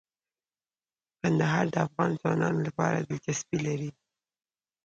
[1.19, 3.89] کندهار د افغان ځوانانو لپاره دلچسپي لري.